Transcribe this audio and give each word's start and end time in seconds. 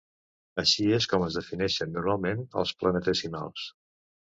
Així 0.61 0.85
és 0.97 1.07
com 1.11 1.25
es 1.25 1.37
defineixen 1.41 1.93
normalment 1.99 2.43
els 2.65 2.75
planetesimals. 2.83 3.71